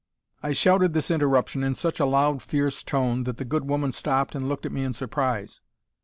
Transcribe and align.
"I 0.41 0.53
shouted 0.53 0.93
this 0.95 1.11
interruption 1.11 1.63
in 1.63 1.75
such 1.75 1.99
a 1.99 2.07
loud 2.07 2.41
fierce 2.41 2.81
tone 2.83 3.23
that 3.25 3.37
the 3.37 3.45
good 3.45 3.69
woman 3.69 3.91
stopped 3.91 4.33
and 4.33 4.49
looked 4.49 4.65
at 4.65 4.71
me 4.71 4.83
in 4.83 4.93
surprise. 4.93 5.61